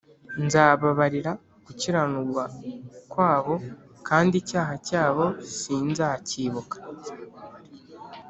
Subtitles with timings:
[0.45, 1.31] Nzababarira
[1.65, 2.43] gukiranirwa
[3.11, 3.55] kwabo
[4.07, 5.25] kandi icyaha cyabo
[5.57, 6.77] sinzacyibuka